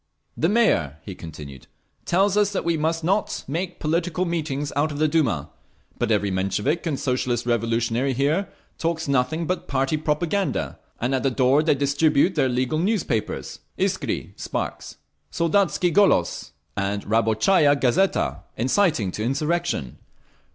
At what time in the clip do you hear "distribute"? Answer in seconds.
11.75-12.33